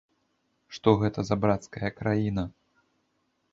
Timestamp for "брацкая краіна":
1.45-2.43